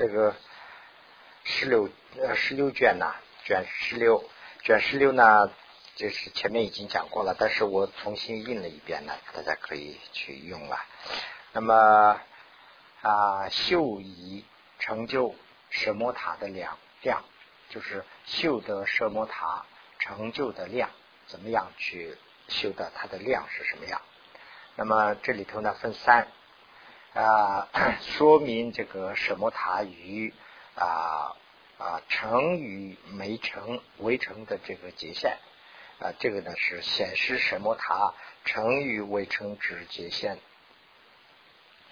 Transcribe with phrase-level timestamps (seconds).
[0.00, 0.34] 这个
[1.44, 4.24] 十六呃十六卷呐，卷十六
[4.62, 5.52] 卷十六呢，
[5.94, 10.80] 就是前面已经讲过了，但是我重新印了一遍呢，大家可以去用了。
[11.52, 12.18] 那么
[13.02, 14.46] 啊，秀以
[14.78, 15.34] 成就
[15.68, 17.22] 舍摩塔的量量，
[17.68, 19.66] 就是修得舍摩塔
[19.98, 20.88] 成就的量，
[21.26, 22.16] 怎么样去
[22.48, 24.00] 修的它的量是什么样？
[24.76, 26.28] 那么这里头呢分三
[27.14, 27.68] 啊，
[28.00, 30.32] 说明这个什么塔与
[30.76, 31.36] 啊
[31.78, 35.38] 啊成与没成围成的这个界限
[35.98, 40.38] 啊，这个呢是显示什么塔成与围成之界限。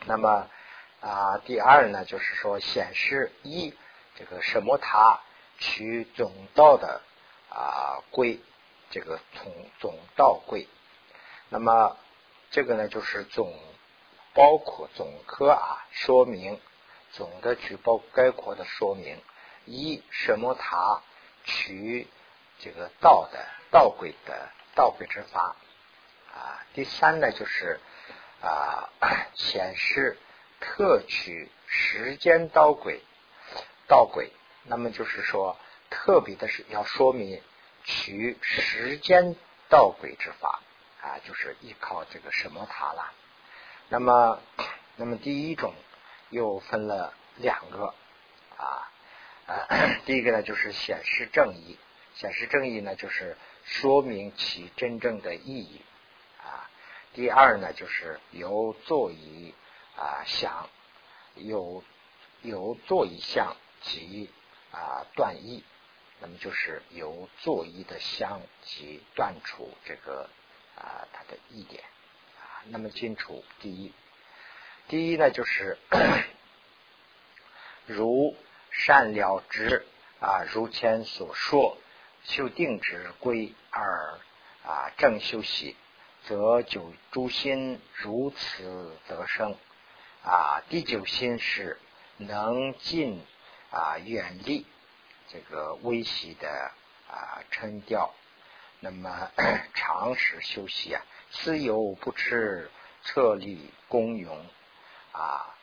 [0.06, 0.48] 那么
[1.00, 3.74] 啊，第二呢，就是说显示一
[4.14, 5.20] 这个什么塔
[5.58, 7.02] 取总道的
[7.50, 8.41] 啊归，
[8.91, 10.69] 这个从总道归。
[11.48, 11.96] 那么
[12.50, 13.52] 这个呢，就是总
[14.38, 16.60] 包括总科啊，说明
[17.10, 19.20] 总的去包概括的说明
[19.64, 21.03] 一什么塔
[21.42, 22.06] 取
[22.61, 25.56] 这个道的道轨的道轨之法
[26.33, 26.62] 啊。
[26.72, 27.80] 第三呢，就是。
[28.41, 28.89] 啊，
[29.34, 30.17] 显示
[30.61, 33.02] 特取时间道轨，
[33.89, 34.30] 道轨。
[34.62, 35.56] 那么就是说，
[35.91, 37.42] 特别的是要说明
[37.83, 39.34] 取时间
[39.69, 40.61] 道轨之法
[41.02, 43.12] 啊，就是依靠这个什么塔了。
[43.91, 44.41] 那么，
[44.97, 45.75] 那么第一种
[46.28, 47.95] 又分了两个
[48.58, 48.92] 啊，
[50.05, 51.78] 第一个呢就是显示正义，
[52.14, 55.80] 显示正义呢就是说明其真正的意义
[56.39, 56.69] 啊。
[57.14, 59.55] 第二呢，就是由座椅
[59.97, 60.69] 啊想，
[61.34, 61.83] 有
[62.42, 64.30] 由座椅相及
[64.70, 65.64] 啊断义，
[66.20, 70.28] 那么就是由座椅的相及断除这个
[70.77, 71.83] 啊它的意点。
[72.70, 73.92] 那么清楚第一，
[74.88, 75.78] 第一呢就是
[77.86, 78.36] 如
[78.70, 79.86] 善了之
[80.20, 81.77] 啊，如前所说，
[82.24, 84.18] 修定之归而
[84.64, 85.77] 啊正修习。
[86.24, 89.56] 则九诸心如此得生
[90.23, 90.61] 啊！
[90.68, 91.79] 第九心是
[92.18, 93.24] 能尽
[93.70, 94.67] 啊远离
[95.29, 96.73] 这个微细的
[97.08, 98.12] 啊沉掉，
[98.80, 99.30] 那么
[99.73, 102.70] 常时休息啊，私有不持
[103.02, 104.46] 策力功勇
[105.12, 105.55] 啊，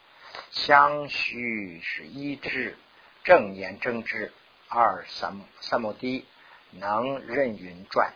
[0.51, 2.77] 相须是一智
[3.23, 4.31] 正言正知
[4.67, 6.25] 二三三摩地
[6.71, 8.13] 能任云转。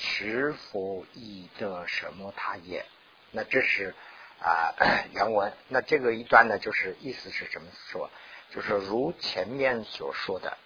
[0.00, 2.86] 是否意得什么他也？
[3.32, 3.96] 那这是
[4.40, 4.72] 啊
[5.12, 5.52] 原文。
[5.66, 8.08] 那这个一段呢，就是意思是怎么说？
[8.54, 10.56] 就是如前面所说的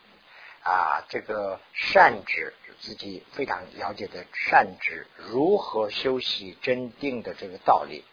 [0.64, 8.04] 啊，这个善知自己非常了解的善知如何修习真定的这个道理。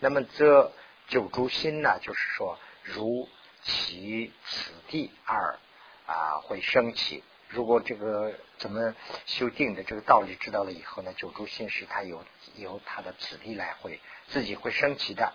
[0.00, 0.72] 那么这
[1.08, 3.28] 九诸心呢，就是说如
[3.62, 5.58] 其此地二
[6.06, 7.22] 啊会升起。
[7.48, 8.96] 如果这个怎么
[9.26, 12.24] 修定的这个道理知道了以后呢，九诸心是它有
[12.56, 15.32] 由它的此地来会自己会升起的。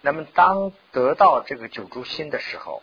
[0.00, 2.82] 那么当得到这个九诸心的时候，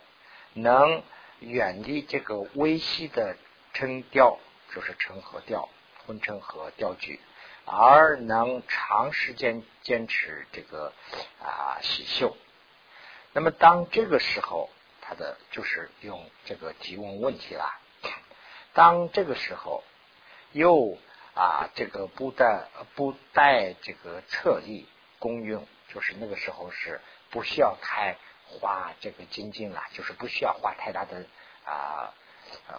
[0.54, 1.02] 能
[1.44, 3.36] 远离这个微细的
[3.72, 4.38] 称调，
[4.74, 5.68] 就是称和调、
[6.06, 7.20] 混称和调举，
[7.64, 10.92] 而能长时间坚持这个
[11.40, 12.36] 啊喜修。
[13.32, 17.80] 那么当这个时候，他的就是用这个提问问题了。
[18.72, 19.84] 当这个时候，
[20.52, 20.98] 又
[21.34, 24.88] 啊，这个不带不带这个侧力
[25.18, 27.00] 功用，就是那个时候是
[27.30, 28.16] 不需要太
[28.46, 31.26] 花这个精进了，就是不需要花太大的
[31.64, 32.14] 啊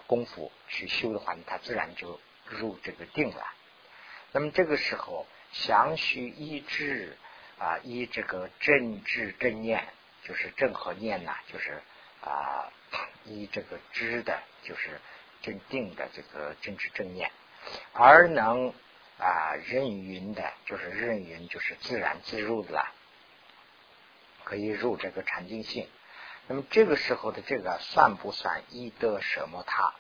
[0.08, 3.54] 功夫去修的话呢，它自然就入这个定了。
[4.32, 7.18] 那么这个时候，详须依智
[7.60, 9.88] 啊，依这个正治正念，
[10.24, 11.82] 就是正和念呐，就是
[12.22, 12.72] 啊，
[13.24, 15.00] 依这个知的，就是。
[15.42, 17.30] 正定的这个正知正念，
[17.94, 18.74] 而能
[19.20, 22.92] 啊任云的，就是任云，就是自然自入的啦，
[24.46, 25.90] 可以入这个禅定性。
[26.48, 29.94] 那么这个时候的这个算不算一得什么他？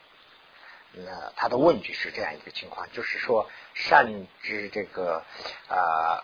[0.93, 5.25] 那他的问句是这样一个情况，就是说善知这个
[5.67, 6.23] 啊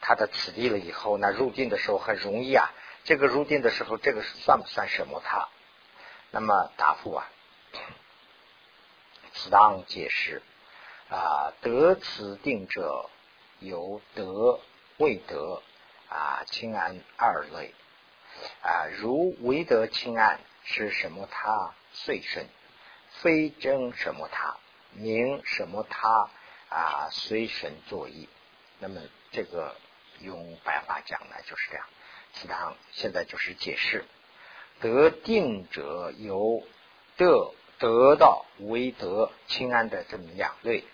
[0.00, 2.70] 他的此地了以后，那入定的时候很容易啊。
[3.04, 5.48] 这个入定的时候，这个算不算什么他？
[6.30, 7.28] 那么答复啊。
[9.34, 10.42] 此当解释
[11.10, 13.08] 啊，得此定者
[13.58, 14.60] 有得
[14.98, 15.62] 未得
[16.12, 17.72] 啊，清安二类
[18.62, 18.86] 啊。
[18.98, 21.26] 如唯得清安是什么？
[21.30, 22.46] 他遂顺，
[23.20, 24.28] 非争什么？
[24.30, 24.56] 他
[24.92, 25.86] 名什么？
[25.88, 26.28] 他
[26.68, 28.28] 啊，随神作意。
[28.78, 29.00] 那么
[29.30, 29.76] 这个
[30.20, 31.86] 用白话讲呢，就是这样。
[32.34, 34.04] 此堂现在就是解释
[34.80, 36.66] 得定者有
[37.16, 40.84] 得得到为得清安的这么两类，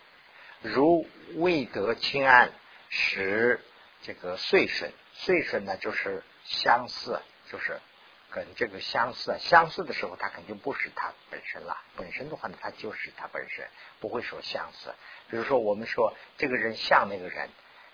[0.63, 1.07] 如
[1.37, 2.53] 未得清安，
[2.89, 3.61] 使
[4.03, 7.21] 这个岁顺，岁顺呢就是相似，
[7.51, 7.81] 就是
[8.31, 11.77] 跟这个相似，相似的时候，它肯定不是它本身了。
[11.97, 13.69] 本身的话呢，它就是它本身，
[13.99, 14.95] 不会说相似。
[15.29, 17.51] 比如说，我们说这个人像那个人，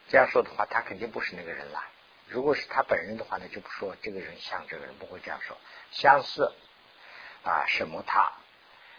[0.08, 1.82] 这样说的话，他肯定不是那个人了。
[2.28, 5.56] 如果是他本人的话呢，就不说这个人像这个人，不会这样说。
[5.92, 6.52] 相似
[7.42, 8.32] 啊，什么他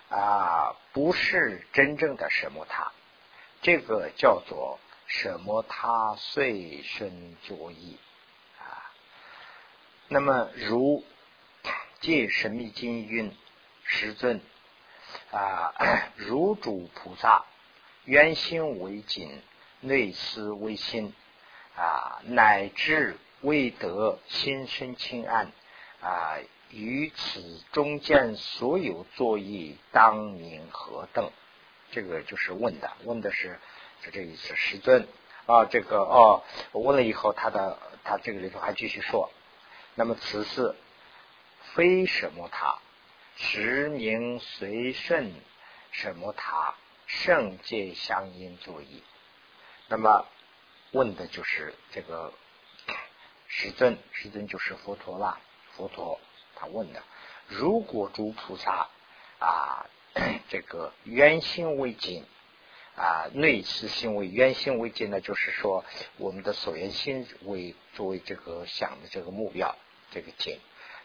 [0.10, 2.92] 啊，不是真正的什么他，
[3.62, 8.00] 这个叫做什么他遂身作意。
[10.08, 11.04] 那么如
[12.00, 13.36] 借神秘经云
[13.84, 14.42] 师尊
[15.32, 15.74] 啊，
[16.16, 17.46] 如主菩萨
[18.04, 19.42] 原心为紧，
[19.82, 21.14] 内思为心。
[21.78, 25.52] 啊，乃至未得心生清安
[26.00, 26.38] 啊，
[26.70, 31.30] 于此中间所有作意当名何等？
[31.92, 33.60] 这个就是问的，问的是
[34.02, 34.56] 是这意思。
[34.56, 35.06] 师尊
[35.48, 39.30] 啊，这个哦，我问了以后，他的他这个里头还继续说，
[39.96, 40.76] 那么此事
[41.74, 42.78] 非什么他，
[43.36, 45.34] 实名随顺
[45.92, 46.76] 什么他，
[47.08, 49.04] 圣界相应作意，
[49.88, 50.26] 那么。
[50.92, 52.32] 问的就是这个
[53.48, 55.42] 师尊，师尊就是佛陀啦。
[55.74, 56.22] 佛陀
[56.56, 57.04] 他问的，
[57.48, 58.88] 如果诸菩萨
[59.40, 59.86] 啊，
[60.48, 62.24] 这个圆心为净
[62.96, 65.84] 啊，内思心为圆心为净呢，就是说
[66.16, 69.76] 我们的所缘心为作为这个想的这个目标，
[70.16, 70.60] 这个净。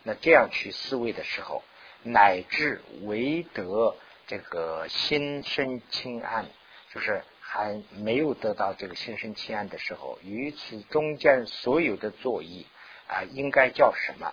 [0.05, 1.62] 那这样去思维的时候，
[2.05, 3.95] 乃至唯得
[4.27, 6.47] 这个心生清安，
[6.95, 7.23] 就是。
[7.53, 12.65] 还没有得到这个心生清安的时候，于此中间所有的作意
[13.09, 14.33] 啊，应该叫什么？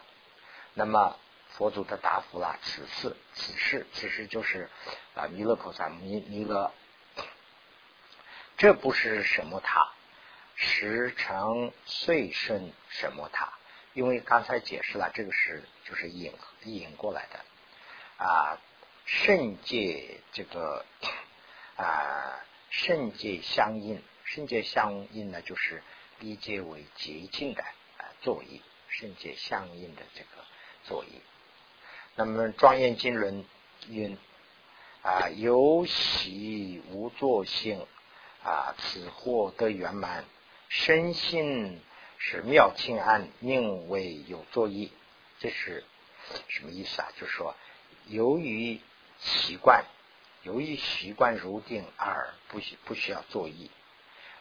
[0.76, 1.18] 那么
[1.50, 4.70] 佛祖的答复了：此事，此事，此事就是
[5.16, 6.72] 啊，弥勒菩萨弥弥勒，
[8.56, 9.92] 这不是什么塔，
[10.54, 13.52] 时成岁生什么塔？
[13.98, 16.32] 因为刚才解释了，这个是就是引
[16.66, 18.62] 引过来的啊，
[19.06, 20.86] 圣界这个
[21.78, 22.44] 啊。
[22.70, 25.82] 圣界相应，圣界相应呢，就是
[26.20, 30.44] 理解为洁净的啊作意，圣界相应的这个
[30.84, 31.22] 作意。
[32.16, 33.46] 那么庄严经论
[33.88, 34.18] 云
[35.02, 37.88] 啊，有喜无作性
[38.44, 40.26] 啊，此获得圆满，
[40.68, 41.82] 身心
[42.18, 44.92] 是妙清安，宁为有作意。
[45.40, 45.84] 这是
[46.48, 47.10] 什么意思啊？
[47.20, 47.56] 就是说，
[48.06, 48.80] 由于
[49.20, 49.86] 习惯。
[50.44, 53.70] 由于习惯如定而不需不需要作意，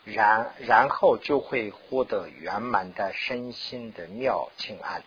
[0.05, 5.03] 然然后就会获得圆满的身心的妙清安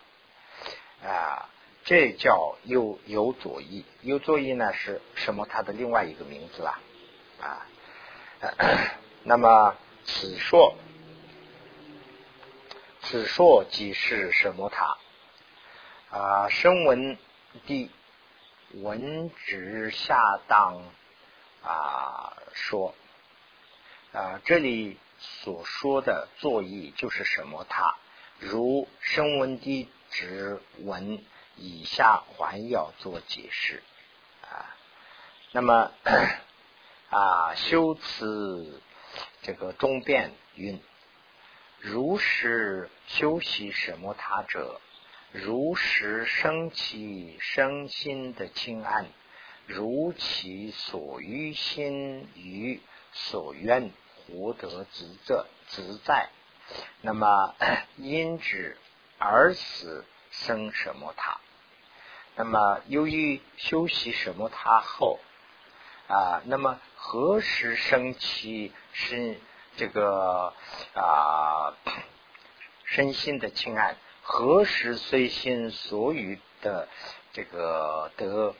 [1.02, 1.48] 啊，
[1.84, 3.86] 这叫有有作意。
[4.02, 5.46] 有作意呢是什么？
[5.48, 6.80] 它的另外一个名字啊
[7.40, 7.66] 啊。
[9.24, 9.74] 那么
[10.04, 10.74] 此说
[13.02, 14.68] 此说即是什么？
[14.68, 14.98] 塔
[16.10, 17.18] 啊，声闻
[17.66, 17.90] 地。
[18.72, 20.84] 闻直下当
[21.64, 22.94] 啊说
[24.12, 27.66] 啊，这里所说的作意就是什么？
[27.68, 27.96] 他
[28.38, 31.24] 如声闻地直闻
[31.56, 33.82] 以下还要做解释
[34.42, 34.76] 啊。
[35.50, 35.90] 那么
[37.10, 38.80] 啊，修辞
[39.42, 40.80] 这个中变云：
[41.80, 44.80] 如是修习什么他者？
[45.32, 49.06] 如实生其生心的清安，
[49.66, 52.82] 如其所欲心于
[53.12, 53.92] 所愿
[54.26, 56.28] 获得自在自在。
[57.00, 57.54] 那么
[57.96, 58.76] 因之
[59.18, 61.40] 而死生什么他？
[62.36, 65.18] 那么由于修习什么他后
[66.08, 69.40] 啊，那么何时生其身
[69.76, 70.52] 这个
[70.94, 71.74] 啊
[72.84, 73.96] 身心的清安？
[74.22, 76.88] 何时随心所欲的
[77.32, 78.54] 这个得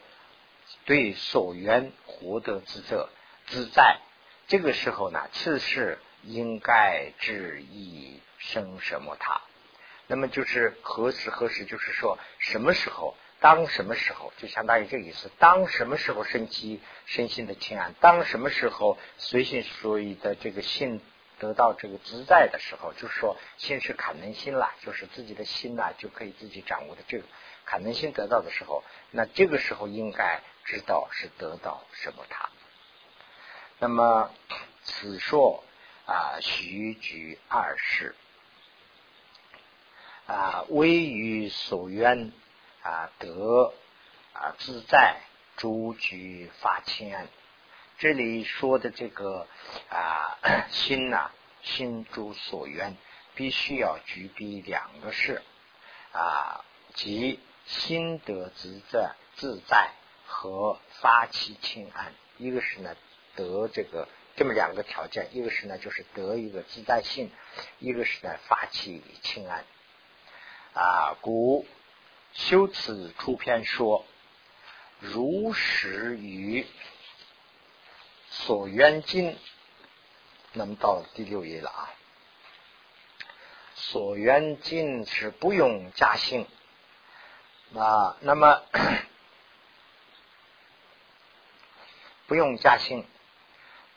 [0.84, 3.06] 对所缘获得自在
[3.46, 3.98] 自在？
[4.48, 9.40] 这个时候呢，次世应该知意生什么他？
[10.06, 11.64] 那么就是何时何时？
[11.64, 13.16] 就是说什么时候？
[13.40, 14.32] 当什么时候？
[14.36, 15.30] 就相当于这个意思。
[15.38, 17.94] 当什么时候升起身心的清安？
[18.00, 21.00] 当什么时候随心所欲的这个心？
[21.38, 27.24] 得到这个自在的时候，就是说心是坎能心了，就是自己的心呐就可以自己掌握的这个
[27.64, 32.50] 坎能心得到的时候，那这个时候应该知道是得到什么他。
[33.78, 34.30] 那么
[34.82, 35.64] 此说
[36.04, 38.14] 啊，徐举二世
[40.26, 42.32] 啊，微于所愿
[42.82, 43.72] 啊得
[44.32, 45.20] 啊自在
[45.56, 47.28] 诸居法清安。
[47.98, 49.46] 这里说的这个
[49.90, 50.38] 啊
[50.70, 51.30] 心呐，
[51.62, 52.96] 心诸所愿，
[53.34, 55.42] 必须要具备两个事
[56.12, 59.90] 啊，即心得自在自在
[60.26, 62.14] 和发起清安。
[62.38, 62.96] 一个是呢
[63.36, 67.30] 得这个这么两个条件，一个是呢就是得一个自在性，
[67.78, 69.66] 一个是呢发起清安
[70.72, 71.18] 啊。
[71.20, 71.66] 故
[72.32, 74.04] 修此出篇说，
[74.98, 76.66] 如实于。
[78.32, 79.36] 所缘境，
[80.52, 81.90] 那么到第六页了啊。
[83.74, 86.46] 所缘境是不用加姓
[87.74, 88.62] 啊，那么
[92.28, 93.04] 不用加姓，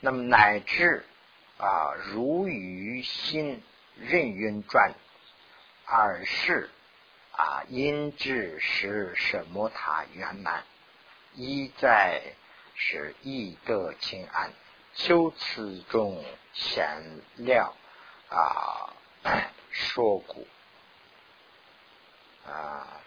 [0.00, 1.06] 那么乃至
[1.58, 3.62] 啊如于心
[3.96, 4.94] 任运转，
[5.84, 6.70] 而是
[7.36, 10.64] 啊因之是什么塔圆满，
[11.34, 12.34] 一在。
[12.76, 14.52] 是易得清安，
[14.94, 17.72] 修辞中显料
[18.28, 18.92] 啊，
[19.70, 20.48] 说古
[22.44, 23.00] 啊，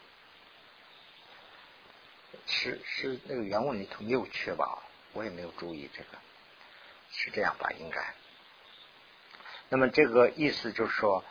[2.46, 4.82] 是是那个原文里头没有缺吧？
[5.12, 6.18] 我也没有注意这个，
[7.12, 7.70] 是这样吧？
[7.78, 8.14] 应该。
[9.68, 11.26] 那么这个意思就是说，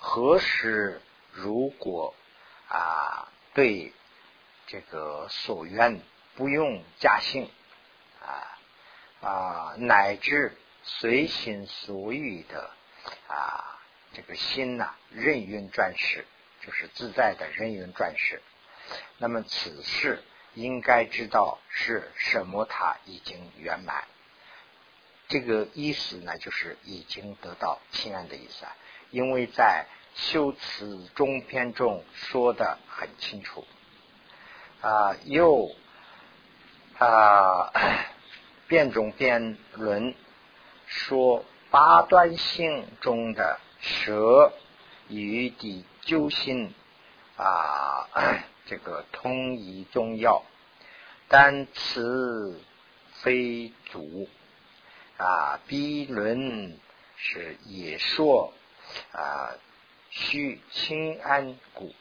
[0.00, 2.14] 何时如果
[2.72, 3.92] 啊对
[4.66, 6.00] 这个所愿
[6.34, 7.50] 不用加性。
[8.20, 8.58] 啊
[9.20, 12.70] 啊，乃至随心所欲的
[13.28, 13.80] 啊，
[14.12, 16.24] 这个心呐，任运转世，
[16.60, 18.42] 就是自在的任运转世。
[19.18, 20.24] 那么此事
[20.54, 22.64] 应该知道是什么？
[22.64, 24.04] 他已经圆满。
[25.28, 28.76] 这个意思呢，就是已经得到亲安的意思啊。
[29.10, 33.66] 因为在修辞中篇中说的很清楚
[34.80, 35.74] 啊，又
[36.98, 37.72] 啊。
[38.68, 40.14] 变中辩论
[40.86, 44.50] 说八端性中的蛇
[45.08, 46.72] 与地究心
[47.36, 48.08] 啊，
[48.64, 50.42] 这个通一中药，
[51.28, 52.62] 但此
[53.16, 54.26] 非足
[55.18, 55.60] 啊。
[55.66, 56.78] B 论
[57.16, 58.54] 是也说
[59.12, 59.52] 啊，
[60.12, 61.92] 须清安谷。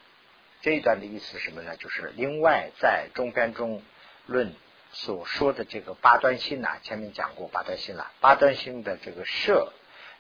[0.62, 1.76] 这一段的意思是什么呢？
[1.78, 3.82] 就是另外在中边中
[4.28, 4.54] 论。
[4.94, 8.12] 所说的这个八端心呐，前面讲过八端心了。
[8.20, 9.72] 八端心的这个摄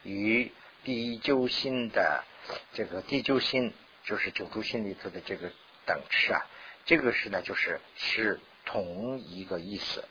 [0.01, 0.53] 与
[0.85, 2.23] 第九心的
[2.71, 3.73] 这个第九心，
[4.05, 5.51] 就是九住心里头的这个
[5.85, 6.47] 等持啊，
[6.85, 10.05] 这个是呢，就是是同一个意思。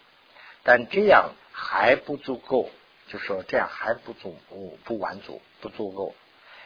[0.62, 2.68] 但这样还不足够，
[3.08, 6.14] 就说这样还不足不不完足不足够。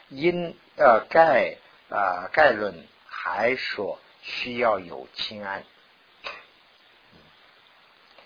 [0.08, 1.56] 因呃概
[1.88, 5.64] 呃概论还说需要有清安。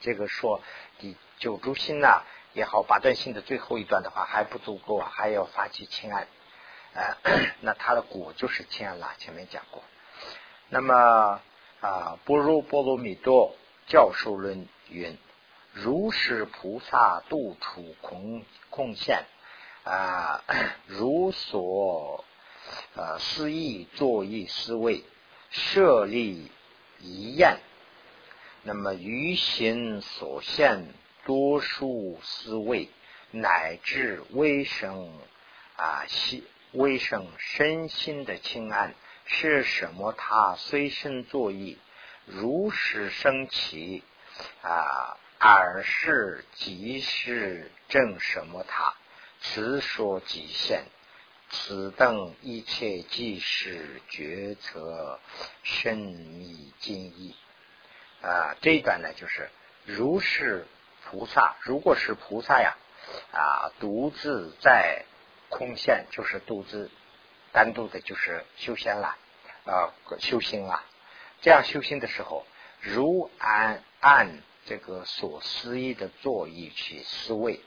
[0.00, 0.60] 这个说
[0.98, 6.26] 第九住心呐也好，八段心的最后一段的话还不足够啊，还要发起清安，
[6.94, 7.16] 呃，
[7.60, 9.12] 那它的果就是清安了。
[9.18, 9.82] 前面讲过。
[10.68, 11.40] 那么
[11.80, 13.54] 啊，般若波罗蜜多
[13.86, 15.16] 教授论云：
[15.72, 19.24] 如是菩萨度处空空现
[19.88, 20.44] 啊，
[20.86, 22.24] 如所
[22.94, 25.02] 呃思意作意思维
[25.50, 26.50] 设立
[27.00, 27.58] 一验。
[28.64, 30.92] 那么于心所现，
[31.24, 32.90] 多数思维，
[33.30, 35.18] 乃至微生
[35.76, 40.12] 啊心微生身心的清安，是什么？
[40.12, 41.78] 他随身作意，
[42.26, 44.02] 如实升起
[44.60, 48.64] 啊，而是即是正什么？
[48.68, 48.94] 他
[49.40, 50.84] 此说极限，
[51.50, 55.20] 此等一切即是决策
[55.62, 57.34] 深密精义。
[58.20, 59.50] 啊，这一段呢，就是
[59.84, 60.66] 如是
[61.04, 62.76] 菩萨，如果是菩萨呀，
[63.32, 65.04] 啊，独自在
[65.48, 66.90] 空现，就是独自
[67.52, 69.16] 单独的，就是修仙了，
[69.64, 70.84] 啊，修心了。
[71.40, 72.44] 这样修心的时候，
[72.80, 77.60] 如按按这个所思意的作意去思维，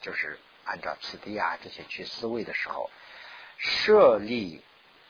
[0.00, 2.90] 就是按照此地啊这些去思维的时候，
[3.58, 4.62] 设立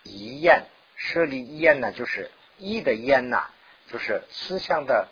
[0.03, 0.65] 一念，
[0.97, 3.51] 设立一念呢，就是一的念呐。
[3.87, 5.09] 就是思想的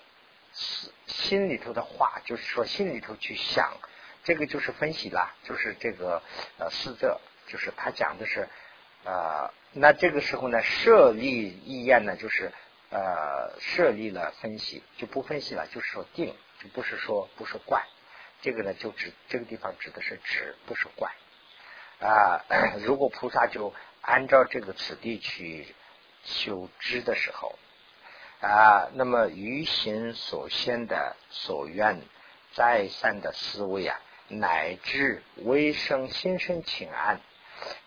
[0.55, 3.77] 思心里头的话，就是说心里头去想，
[4.25, 6.23] 这个就是分析了，就是这个
[6.59, 8.49] 呃四则，就是他讲的是
[9.05, 12.51] 呃，那这个时候呢，设立一验呢，就是
[12.91, 17.85] 呃设立了分析，就不分析了，就是说定，就不是说不是怪，
[18.43, 21.11] 这个呢就指这个地方指的是指，不是观
[22.01, 22.45] 啊。
[22.85, 23.73] 如果菩萨就
[24.03, 25.75] 按照这个此地去
[26.25, 27.59] 修知的时候。
[28.45, 32.03] 啊，那么于心所现的所愿，
[32.55, 37.21] 再三的思维啊，乃至微生心生情安，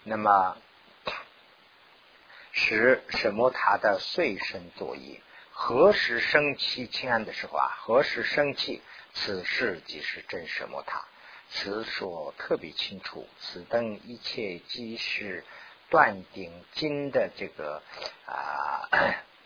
[0.03, 0.55] 那么
[2.53, 5.19] 使什么他的随身作业？
[5.51, 7.75] 何时生气请安的时候啊？
[7.81, 8.81] 何时生气？
[9.15, 11.03] 此事即是真什么他？
[11.49, 13.27] 此说特别清楚。
[13.39, 15.43] 此等一切即是
[15.89, 17.81] 断定经的这个
[18.27, 18.87] 啊。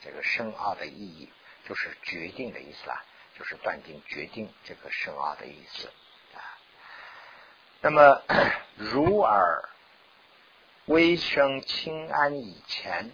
[0.01, 1.29] 这个深奥的意义
[1.67, 3.03] 就是决定的意思啦，
[3.37, 5.89] 就是断定决定这个深奥的意思
[6.33, 6.39] 啊。
[7.81, 8.23] 那么
[8.77, 9.67] 如尔
[10.85, 13.11] 微生清安以前，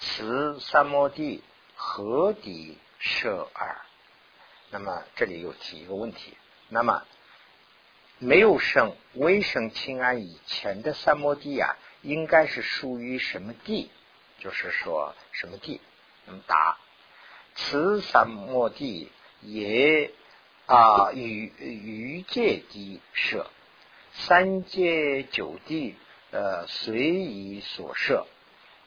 [0.00, 1.44] 此三摩地
[1.76, 3.80] 何底设耳？
[4.70, 6.36] 那么这里又提一个问题：
[6.68, 7.04] 那么
[8.18, 13.90] 没有生微生清安以前的三摩地啊，应该是属于什么地？
[14.40, 15.80] 就是说什么地？
[16.26, 16.78] 那么答：
[17.54, 19.10] 此三摩地
[19.40, 20.10] 也
[20.66, 23.50] 啊，与于界地设，
[24.12, 25.96] 三界九地
[26.30, 28.26] 呃随意所设，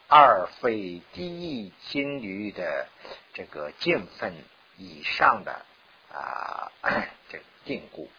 [0.08, 2.88] 二非第一金律的
[3.34, 4.36] 这个见分
[4.78, 5.66] 以上的
[6.14, 6.72] 啊
[7.30, 8.10] 这定故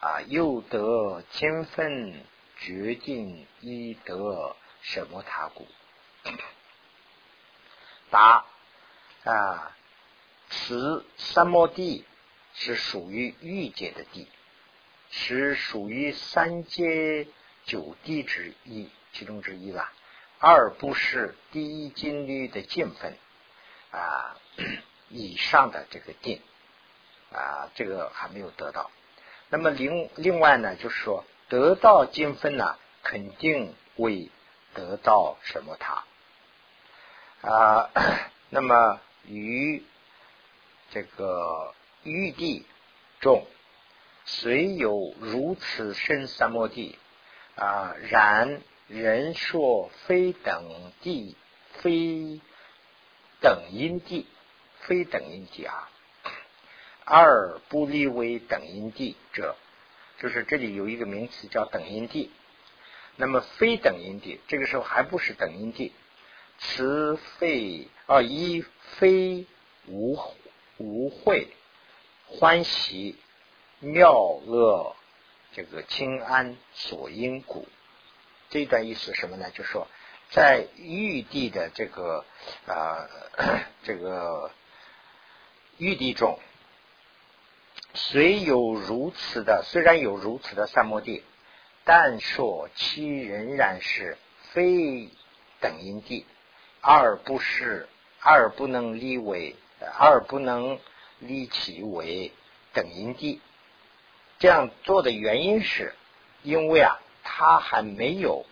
[0.00, 2.24] 啊，又得千分
[2.58, 5.66] 决定一得什么他故。
[8.10, 8.44] 答
[9.24, 9.76] 啊，
[10.48, 12.04] 此三摩地
[12.54, 14.28] 是属于欲界的地，
[15.10, 17.26] 是属于三界
[17.64, 19.90] 九地之一其中之一了。
[20.38, 23.16] 二不是第一金律的见分
[23.90, 24.36] 啊
[25.08, 26.42] 以上的这个定
[27.32, 28.90] 啊，这个还没有得到。
[29.48, 34.30] 那么另另外呢，就是说得到金分呢，肯定会
[34.74, 36.04] 得到什么他。
[37.42, 37.90] 啊，
[38.50, 39.84] 那么于
[40.90, 42.66] 这个玉帝
[43.20, 43.46] 众，
[44.24, 46.98] 虽有如此深三摩地
[47.56, 51.36] 啊，然人说非等地，
[51.74, 52.40] 非
[53.40, 54.26] 等因地，
[54.80, 55.88] 非等因地啊，
[57.06, 59.56] 二不立为等因地者，
[60.18, 62.32] 就是这里有一个名词叫等因地。
[63.14, 65.92] 那么非等因地，这个时候还不是等因地。
[66.58, 68.64] 此非啊，一
[68.96, 69.46] 非
[69.86, 70.18] 无
[70.78, 71.48] 无会
[72.26, 73.16] 欢喜
[73.78, 74.96] 妙乐
[75.52, 77.68] 这个清安所因故。
[78.50, 79.50] 这段意思什么呢？
[79.52, 79.86] 就说
[80.30, 82.24] 在玉帝的这个
[82.66, 83.08] 啊
[83.84, 84.50] 这个
[85.78, 86.38] 玉帝中，
[87.96, 91.24] 虽有如此的，虽然有如此的三摩地，
[91.84, 94.18] 但说其仍然是
[94.52, 95.08] 非
[95.60, 96.26] 等因地。
[96.82, 97.88] 二不是，
[98.20, 99.56] 二不能立为，
[99.98, 100.78] 二不能
[101.18, 102.32] 立其为
[102.74, 103.40] 等因地。
[104.38, 105.94] 这样做的原因是，
[106.42, 108.44] 因为啊，他还没有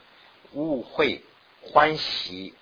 [0.52, 1.22] 误会
[1.60, 2.54] 欢喜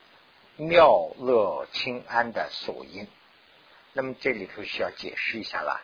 [0.56, 3.06] 妙乐清安的所因。
[3.92, 5.80] 那么这里头需要解释一下了。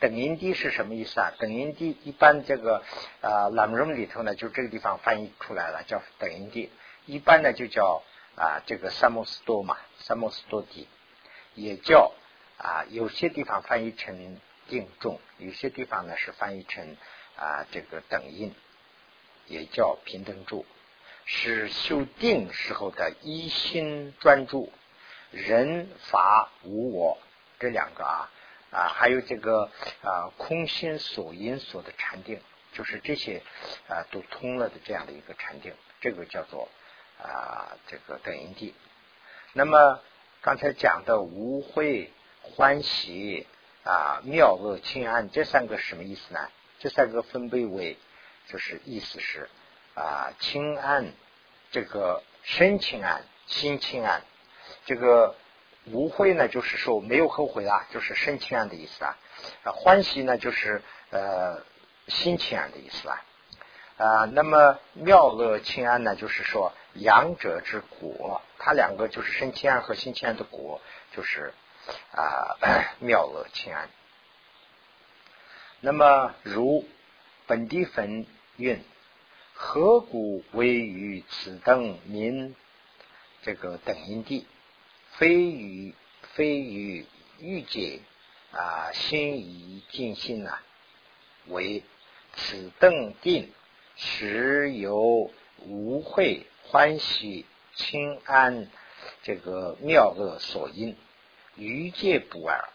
[0.00, 1.32] 等音低是什么意思啊？
[1.38, 2.82] 等音低一般这个
[3.20, 6.70] 啊，朗文里头呢，就这个地方翻译出来了，叫等音低。
[7.06, 8.02] 一般呢，就叫。
[8.38, 10.86] 啊，这个三摩斯多嘛，三摩斯多低
[11.54, 12.12] 也叫
[12.58, 16.98] 啊，有些地方翻译成定重，有些地方呢是翻译成
[17.36, 18.54] 啊这个等音，
[19.46, 20.66] 也叫平等住，
[21.24, 24.70] 是修定时候的一心专注，
[25.30, 27.16] 人法无我
[27.58, 28.30] 这两个啊
[28.70, 29.70] 啊，还有这个
[30.02, 32.40] 啊空心所因所的禅定，
[32.72, 33.42] 就是这些
[33.88, 36.68] 啊都通了的这样的一个禅定，这个叫做。
[37.18, 38.74] 啊，这个等因地。
[39.54, 40.02] 那么
[40.42, 43.46] 刚才讲的无慧、欢喜
[43.84, 46.50] 啊、妙恶、清安这三个什么意思呢？
[46.78, 47.96] 这三个分别为，
[48.48, 49.48] 就是意思是
[49.94, 51.14] 啊，清安
[51.70, 54.22] 这个身清安、心清安。
[54.84, 55.36] 这个
[55.92, 59.16] 无悔呢，就是说没有后悔啊，就是身清安的意思啊。
[59.64, 61.62] 欢喜呢，就是呃
[62.08, 63.22] 心清安的意思啊。
[63.96, 66.72] 啊，那么妙乐清安呢，就是说。
[66.98, 70.80] 阳者之果，它两个就是生清安和心清安的果，
[71.14, 71.52] 就是
[72.10, 72.56] 啊
[73.00, 73.90] 妙乐清安。
[75.80, 76.88] 那么如
[77.46, 78.82] 本地分运，
[79.52, 82.56] 何故为于此等民
[83.42, 84.46] 这个等因地，
[85.16, 85.94] 非于
[86.34, 87.06] 非于
[87.38, 88.00] 欲界
[88.52, 90.58] 啊心以尽心呐，
[91.46, 91.82] 为
[92.34, 93.52] 此等定
[93.96, 96.46] 实有无会。
[96.68, 98.68] 欢喜清安，
[99.22, 100.96] 这个妙恶所因，
[101.54, 102.68] 欲界不二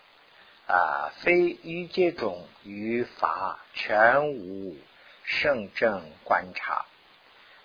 [0.65, 4.77] 啊，非欲界中于法全无
[5.25, 6.85] 圣正观察。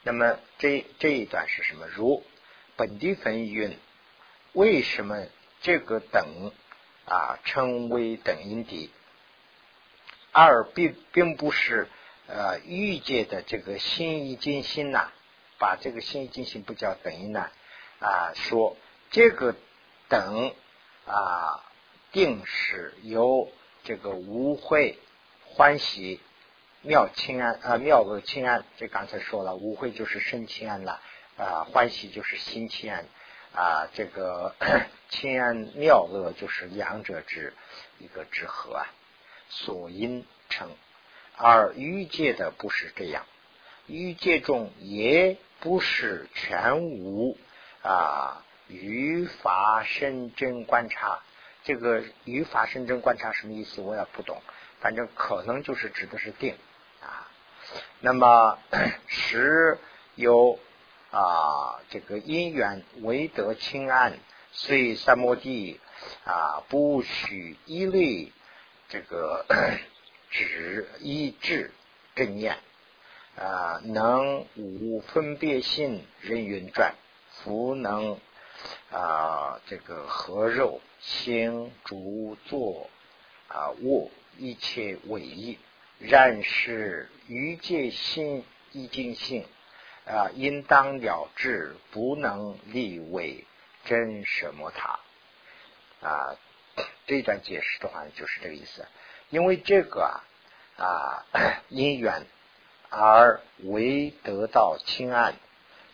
[0.03, 1.87] 那么这这一段是什么？
[1.87, 2.25] 如
[2.75, 3.79] 本地分云，
[4.57, 5.27] 为什么
[5.61, 6.51] 这个等
[7.05, 8.91] 啊称为等因地？
[10.33, 11.89] 二并并不是
[12.27, 15.11] 呃欲界的这个心意尽心呐，
[15.59, 17.51] 把这个心意尽心不叫等因呢
[18.01, 18.79] 啊，说
[19.11, 19.55] 这个
[20.09, 20.55] 等
[21.05, 21.63] 啊
[22.13, 23.53] 定是由
[23.85, 24.99] 这个无会
[25.45, 26.19] 欢喜
[26.81, 31.03] 妙清安啊妙恶清安，这刚才说了，无会就是身清安了
[31.37, 33.05] 啊，欢喜就是心清安
[33.57, 34.55] 啊，这个
[35.09, 37.53] 清安妙乐就是两者之
[37.99, 38.87] 一个之和啊。
[39.49, 40.71] 所因成，
[41.37, 43.25] 而欲界的不是这样，
[43.87, 47.37] 欲界中也不是全无
[47.83, 48.43] 啊。
[48.69, 51.21] 语法深真观察，
[51.63, 53.81] 这个语法深真观察什么意思？
[53.81, 54.43] 我也不懂，
[54.81, 56.57] 反正可能就是指的是定
[57.01, 57.31] 啊。
[58.01, 58.59] 那么
[59.07, 59.79] 十
[60.17, 60.59] 有
[61.17, 64.19] 啊，这个因缘唯得清安，
[64.53, 65.81] 虽三摩地
[66.25, 68.33] 啊，不许依类。
[68.91, 69.47] 这个
[70.31, 71.73] 指一智
[72.15, 72.59] 正念
[73.35, 76.95] 啊，能无分别心人云转，
[77.31, 78.21] 福能
[78.93, 82.91] 啊这个合肉行主坐
[83.49, 85.59] 啊卧一切为意，
[85.99, 89.47] 然是于界心一经性
[90.07, 93.45] 啊，应当了知，不能立为
[93.85, 95.01] 真什么他
[96.09, 96.37] 啊。
[97.07, 98.87] 这段解释的话，就是这个意思。
[99.31, 100.23] 因为这个啊
[100.77, 101.27] 啊
[101.69, 102.27] 因缘
[102.91, 105.35] 而为得到清安，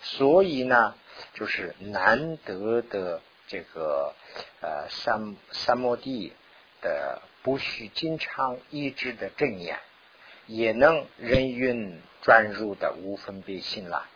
[0.02, 0.94] 所以呢，
[1.34, 4.14] 就是难得的这个
[4.60, 6.32] 呃三三摩地
[6.80, 9.78] 的不需经常医治的正念，
[10.46, 14.08] 也能人云专入的无分别心了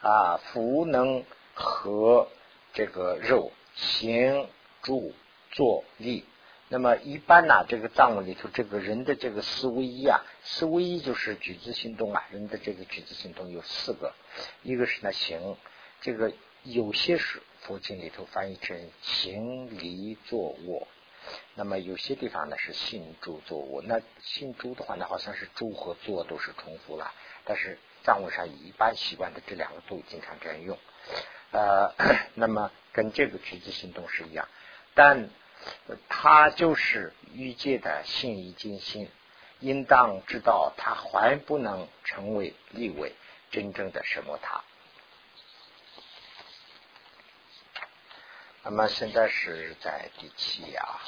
[0.00, 2.28] 啊，福能和
[2.72, 4.48] 这个肉行
[4.82, 5.12] 住。
[5.54, 6.24] 坐立，
[6.70, 14.14] 那么一般呢，这个藏文里头，这个人的这个思维一啊，思维一就是举止行动啊，人的这个举止行动有四个，
[14.62, 15.58] 一个是呢行，
[16.00, 20.88] 这个有些是佛经里头翻译成行、离、坐、卧，
[21.54, 27.12] 那么有些地方呢是行、住、坐、卧，那行、住的话呢，好像是住和坐都是重复了，
[27.44, 30.78] 但是藏文上一般习惯的这两个都经常这样用，
[31.50, 31.94] 呃，
[32.34, 34.48] 那么跟这个举止行动是一样，
[34.94, 35.28] 但。
[36.08, 39.08] 他就是欲界的信义尽心，
[39.60, 43.14] 应当知道他还不能成为立位
[43.52, 44.64] 真正的什么他。
[48.64, 51.00] 那么现在是在第七啊，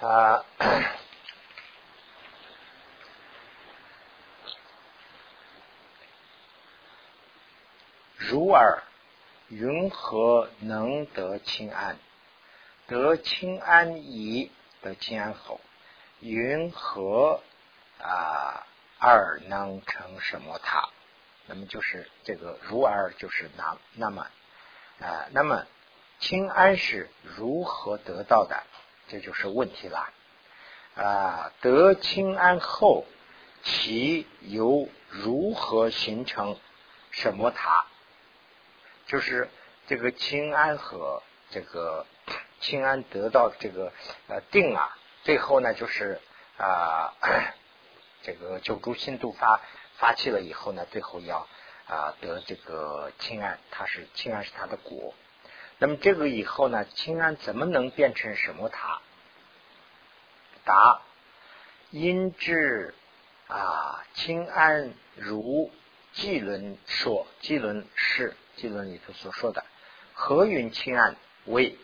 [0.00, 0.44] 啊，
[8.16, 8.82] 如尔。
[9.48, 11.98] 云何能得清安？
[12.86, 15.60] 得清安已，得清安后，
[16.20, 17.42] 云何
[18.00, 18.66] 啊？
[18.98, 20.88] 二能成什么塔？
[21.46, 24.26] 那么就是这个如而就是那那么
[25.00, 25.26] 啊？
[25.32, 25.66] 那么
[26.20, 28.62] 清安是如何得到的？
[29.08, 30.08] 这就是问题了
[30.96, 31.52] 啊！
[31.60, 33.04] 得清安后，
[33.62, 36.58] 其由如何形成
[37.10, 37.84] 什么塔？
[39.06, 39.50] 就是
[39.86, 42.06] 这个清安和这个
[42.60, 43.92] 清安得到这个
[44.28, 46.18] 呃定啊，最后呢就是
[46.56, 47.12] 啊
[48.22, 49.60] 这个九珠心度发
[49.98, 51.46] 发起了以后呢，最后要
[51.86, 55.14] 啊得这个清安，它是清安是它的果。
[55.78, 59.00] 那么这个以后呢，清安怎么能变成什么塔？
[60.64, 61.02] 答：
[61.90, 62.94] 因之
[63.48, 65.70] 啊清安如
[66.12, 68.36] 纪轮说，纪轮是。
[68.56, 69.64] 经论里头所说的
[70.12, 71.76] 何云清安为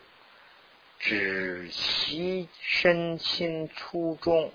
[1.00, 4.52] 指息身心初中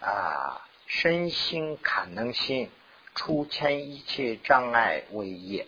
[0.00, 2.70] 啊身心坎能心
[3.14, 5.66] 出千一切障碍为业。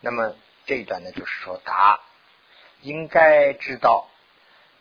[0.00, 0.36] 那么
[0.66, 2.00] 这一段呢，就是说答
[2.80, 4.08] 应该知道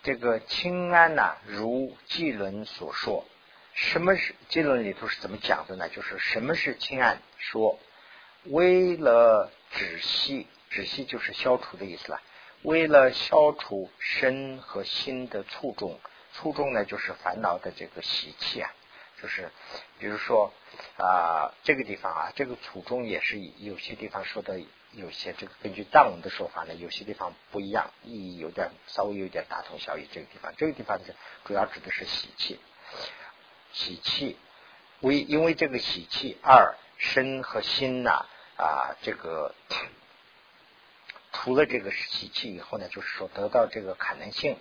[0.03, 3.25] 这个清安呢，如纪伦所说，
[3.73, 5.87] 什么是纪伦里头是怎么讲的呢？
[5.89, 7.21] 就是什么是清安？
[7.37, 7.79] 说
[8.45, 12.19] 为了止息，止息就是消除的意思了。
[12.63, 15.99] 为了消除身和心的粗重，
[16.33, 18.71] 粗重呢就是烦恼的这个习气啊，
[19.21, 19.51] 就是
[19.99, 20.51] 比如说
[20.97, 30.07] 啊这个地方啊，这个土中也是有些地方说的有些这个根据藏文的说法呢，有些地方不一样，意义有点稍微有点大同小异。
[30.11, 32.59] 这个地方，这个地方是主要指的是喜气，
[33.71, 34.37] 喜气
[34.99, 38.25] 为因为这个喜气二身和心呐
[38.57, 39.53] 啊这个。
[41.33, 44.57] 除了这个喜气以后呢，就是说得到这个可能性，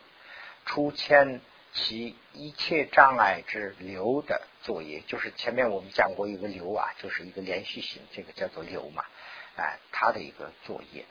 [0.65, 1.41] 出千
[1.73, 9.05] 其一切障碍之流的作业，就是前面我们讲过一个流啊，就是一个连续性，这个叫做流嘛，
[9.57, 11.05] 哎，它的一个作业。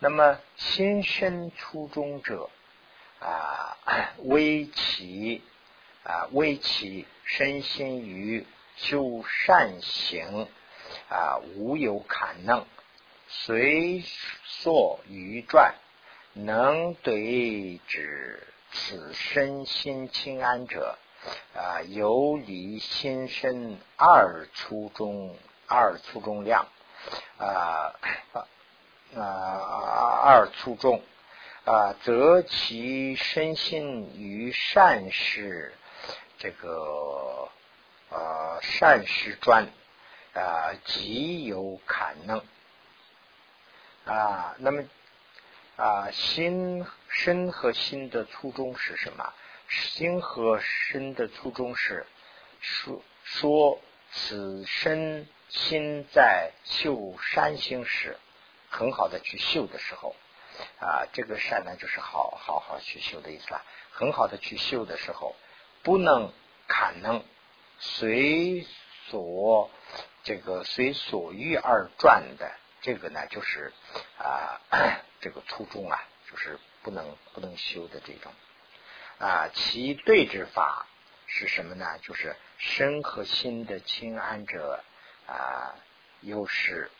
[0.00, 2.50] 那么心身初中者
[3.20, 3.76] 啊，
[4.18, 5.42] 微其
[6.04, 8.46] 啊微其身心于
[8.76, 10.48] 修善行
[11.08, 12.66] 啊，无有可能。
[13.30, 14.02] 随
[14.44, 15.74] 所于转，
[16.32, 18.46] 能对之
[18.78, 20.96] 此身心清安者，
[21.54, 25.36] 啊，游离心身二粗中
[25.66, 26.66] 二粗中量，
[27.38, 27.92] 啊
[29.14, 31.02] 啊二粗中
[31.64, 35.74] 啊，则其身心于善事
[36.38, 37.48] 这个
[38.10, 39.66] 啊善事专
[40.34, 42.42] 啊，极有可能。
[44.06, 44.82] 啊，那么
[45.78, 49.32] 啊，心身和心的初衷是什么？
[49.68, 52.04] 心和身的初衷是
[52.58, 58.18] 说说此身心在修善行时，
[58.68, 60.16] 很好的去修的时候
[60.80, 63.62] 啊，这个善呢，就是好好好去修的意思了。
[63.92, 65.36] 很好的去修的时候，
[65.84, 66.32] 不能
[66.66, 67.22] 砍能
[67.78, 68.66] 随
[69.06, 69.70] 所
[70.24, 72.50] 这个随所欲而转的。
[72.80, 73.72] 这个呢，就是
[74.18, 74.60] 啊，
[75.20, 75.98] 这个初衷啊，
[76.30, 78.32] 就是不能不能修的这种
[79.18, 79.48] 啊。
[79.52, 80.86] 其对之法
[81.26, 81.98] 是什么呢？
[82.02, 84.82] 就是身和心的清安者
[85.26, 85.74] 啊，
[86.20, 86.90] 又是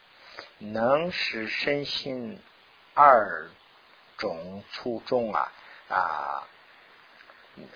[0.58, 2.40] 能使身心
[2.94, 3.50] 二
[4.16, 5.52] 种初衷啊
[5.88, 6.48] 啊，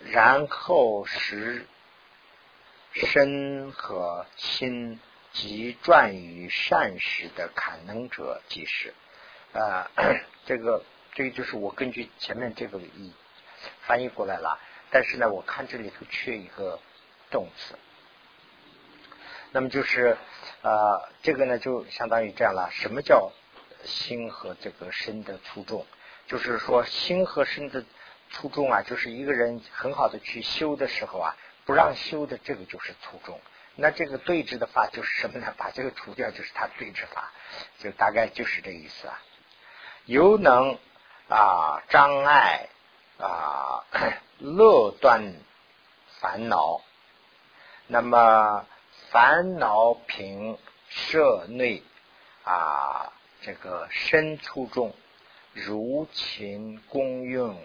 [0.04, 1.66] 然后使
[2.92, 5.00] 身和心。
[5.34, 8.92] 即转于善事的可能者即是
[9.52, 9.90] 啊，
[10.46, 10.82] 这个
[11.14, 13.12] 这个就是我根据前面这个译
[13.82, 14.58] 翻译过来了，
[14.90, 16.78] 但是呢，我看这里头缺一个
[17.30, 17.78] 动词，
[19.50, 20.16] 那么就是
[20.62, 22.70] 啊，这个呢就相当于这样了。
[22.72, 23.30] 什么叫
[23.84, 25.84] 心和这个身的粗重？
[26.26, 27.84] 就是说心和身的
[28.30, 31.36] 粗重啊，就是一个人很好的去修的时候啊，
[31.66, 33.38] 不让修的这个就是粗重。
[33.74, 35.52] 那这个对峙的法就是什么呢？
[35.58, 37.32] 把这个除掉，就是它对峙法，
[37.78, 39.20] 就大概就是这意思啊。
[40.04, 40.78] 犹能
[41.28, 42.68] 啊障碍
[43.18, 43.84] 啊
[44.38, 45.34] 乐断
[46.20, 46.80] 烦恼，
[47.86, 48.66] 那么
[49.10, 51.82] 烦恼平舍内
[52.44, 54.94] 啊这个身粗重，
[55.52, 57.62] 如勤功用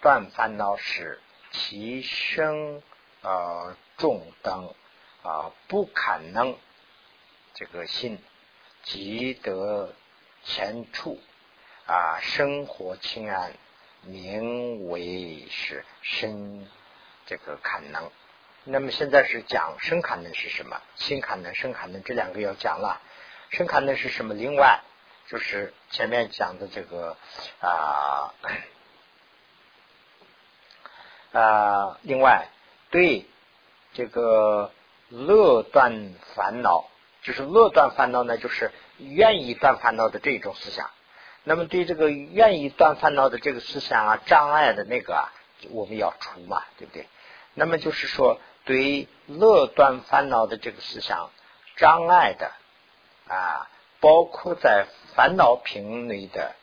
[0.00, 1.20] 断烦恼时，
[1.50, 2.82] 其生
[3.22, 4.74] 呃重等。
[5.22, 6.56] 啊，不可能
[7.54, 8.22] 这个心
[8.84, 9.92] 即得
[10.44, 11.20] 前处
[11.86, 13.52] 啊，生活清安，
[14.02, 16.66] 名为是生
[17.26, 18.10] 这个坎能。
[18.64, 20.80] 那么现在是讲生坎能是什么？
[20.96, 23.00] 心坎能、生坎能这两个要讲了。
[23.50, 24.34] 生坎能是什么？
[24.34, 24.80] 另外
[25.28, 27.16] 就是前面讲的这个
[27.60, 28.34] 啊
[31.32, 32.48] 啊，另外
[32.90, 33.26] 对
[33.94, 34.72] 这个。
[35.08, 36.90] 乐断烦恼，
[37.22, 40.90] 就是乐断烦恼呢，就是愿意断烦恼的这种思想。
[41.48, 45.32] 那么对这个愿意断烦恼的这个思想啊，障碍的那个啊，
[45.70, 47.06] 我们要除嘛，对不对？
[47.54, 51.30] 那么就是说，对乐断烦恼的这个思想
[51.76, 52.50] 障碍的
[53.28, 56.56] 啊，包括在烦恼瓶里的，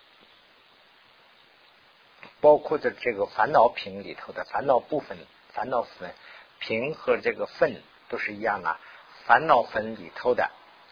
[2.41, 5.17] 包括在这个烦恼瓶里头的烦恼部分、
[5.53, 6.13] 烦恼分
[6.59, 7.81] 瓶和这个分。
[8.09, 8.79] 都是一样啊，
[9.25, 10.43] 烦恼分里头的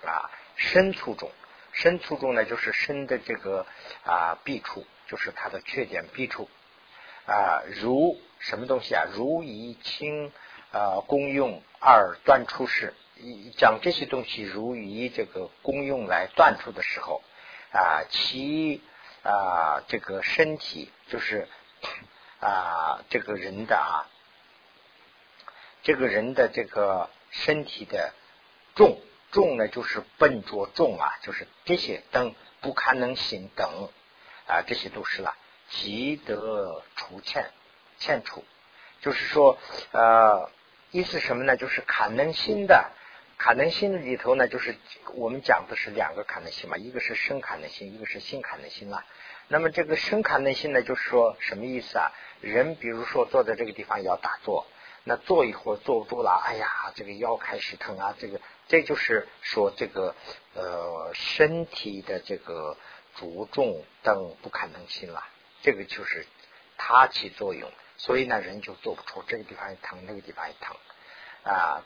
[0.04, 1.30] 啊，深处中，
[1.72, 3.66] 身粗重呢，就是身的这个
[4.04, 6.50] 啊弊处，就是它的缺点弊处
[7.26, 9.06] 啊，如什么东西啊？
[9.14, 10.32] 如以轻
[10.72, 12.94] 啊功用二断出世，
[13.58, 17.22] 讲这些东西如以这个功用来断出的时候
[17.72, 18.82] 啊，其
[19.24, 21.48] 啊这个身体就是
[22.40, 24.08] 啊这个人的啊。
[25.84, 28.14] 这个人的这个身体的
[28.76, 33.90] 重重呢，就是笨拙重啊，就是这些等不堪能行等
[34.48, 35.36] 啊，这些都是了，
[35.70, 37.50] 即得除欠
[37.98, 38.44] 欠除，
[39.02, 39.58] 就是说
[39.92, 40.52] 呃
[40.92, 41.56] 意思什么呢？
[41.56, 42.92] 就是可能心的，
[43.38, 44.76] 可能心里头呢，就是
[45.16, 49.06] 我们讲的是两个可能心嘛，一个是生可能心，一个是心可能心了。
[49.48, 52.12] 那么这个生可能心呢，就是说什么意思啊？
[52.42, 54.68] 人比如说坐在这个地方要打坐，
[55.04, 60.16] 那坐一会儿坐不住了，哎呀，这个腰开始疼啊，这个这就是说这个
[60.54, 62.78] 呃身体的这个
[63.16, 65.24] 着重等不可能性了，
[65.62, 66.26] 这个就是
[66.78, 67.72] 它起作用。
[67.98, 70.76] 所以呢，人就坐不出这个地方一疼，那个地方一疼
[71.44, 71.84] 啊。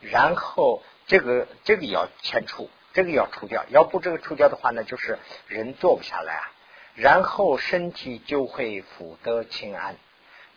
[0.00, 3.64] 然后这个这个要切除，这个要除掉。
[3.68, 6.52] 要不这个除掉的话呢，就是人坐不下来啊。
[6.94, 9.96] 然后身体就会福得清安，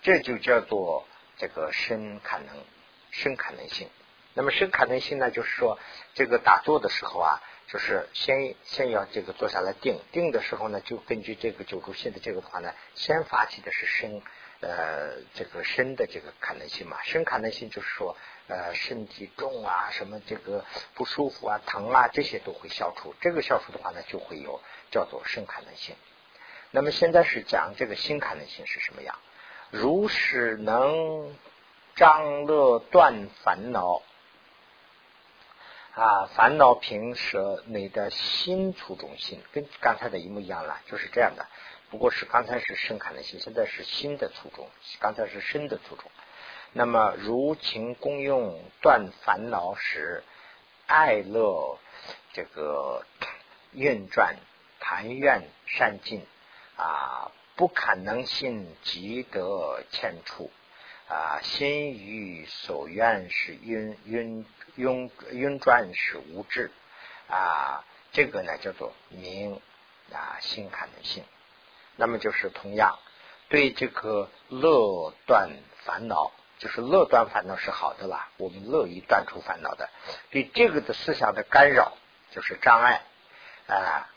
[0.02, 1.06] 这就叫做
[1.41, 2.63] 这个生可能
[3.10, 3.89] 生可能性。
[4.36, 5.80] 那么生可能性呢，就是说
[6.13, 14.21] 这个打坐的时候啊，就是先先要这个坐下来定定的时候呢，就根据这个九柱心的这个的话呢，先发起的是生。
[14.63, 18.15] 呃，这个生的这个可能性嘛，生可能性就是说，
[18.47, 23.15] 呃，身体重啊，什么这个不舒服啊、疼啊，这些都会消除。
[23.21, 25.95] 这个消除的话呢，就会有叫做生可能性。
[26.69, 29.17] 那么现在是讲这个新可能性是什么样？
[29.71, 31.34] 如是能
[31.95, 34.01] 张乐断烦恼
[35.93, 41.47] 啊，烦恼平舍你的心处中心，跟刚才的一模一样了，就是这样的。
[41.89, 44.69] 不过是刚才是生看的心，现在是心的初衷。
[44.99, 46.12] 刚才是身的初衷。
[46.73, 50.23] 那么如情功用断烦恼时，
[50.88, 51.77] 爱乐
[52.34, 53.05] 这个
[53.71, 54.36] 运转
[54.79, 56.25] 谈愿善尽
[56.77, 57.31] 啊，
[57.62, 60.50] 不可能性即得欠处
[61.08, 64.47] 啊，心于所愿是晕晕
[64.78, 66.71] 晕晕转是无智
[67.30, 69.62] 啊，这个呢叫做明
[70.12, 71.24] 啊心可能性。
[71.97, 72.97] 那么就是同样，
[73.47, 75.52] 对这个乐断
[75.86, 79.88] 烦恼，就是乐断烦恼是好的啦，我们乐于断除烦恼的。
[80.32, 81.95] 对这个的思想的干扰，
[82.32, 83.04] 就是障碍
[83.67, 84.10] 啊，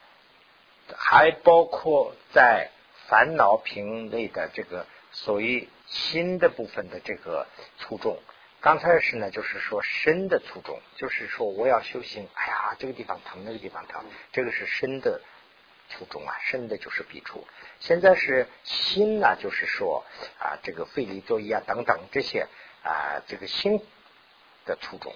[0.97, 2.71] 还包括在
[3.09, 7.47] 烦恼品类的这个所谓心的部分的这个
[7.79, 8.19] 粗重。
[8.61, 15.21] 刚才是呢，就是说身的粗重，就是说我要修行，哎呀，这个地方疼，那个地方疼，这个是身的。
[15.91, 17.47] 初衷啊，身的就是笔触。
[17.79, 20.03] 现在是心呢，就是说
[20.39, 22.49] 啊，这个费力作业啊等等这些
[22.83, 23.79] 啊，这个心
[24.65, 25.15] 的初衷，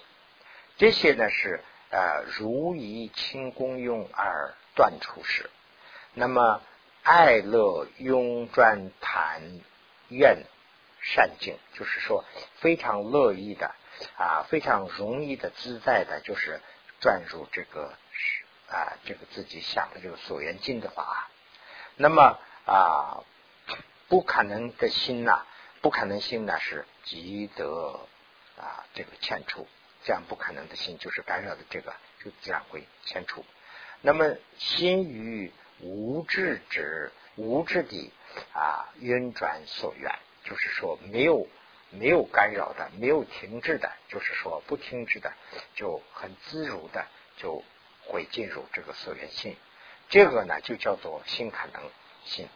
[0.77, 5.49] 这些呢是呃如以清功用而断除时。
[6.13, 6.61] 那么
[7.03, 9.41] 爱乐拥专谈
[10.09, 10.43] 愿
[11.01, 12.23] 善境，就是说
[12.55, 13.75] 非常乐意的
[14.17, 16.61] 啊，非常容易的自在的，就是
[16.99, 17.93] 转入这个。
[18.71, 21.31] 啊，这个自己想的这个所缘境的话啊，
[21.95, 23.23] 那么啊，
[24.07, 25.43] 不可能的心呐，
[25.81, 27.99] 不可能心呢是积得
[28.59, 29.67] 啊这个欠出，
[30.03, 33.43] 这样不可能的心就是干扰的这个，就自然会欠出。
[34.01, 38.11] 那么心于无智之无智的
[38.53, 40.13] 啊运转所缘，
[40.43, 41.47] 就是说没有
[41.89, 45.33] 没有干扰的，没有停滞的，就是说不停滞的，
[45.75, 47.05] 就很自如的
[47.37, 47.63] 就。
[48.11, 49.55] 会进入这个所缘性，
[50.07, 51.91] 这个呢就叫做心可能
[52.25, 52.49] 性。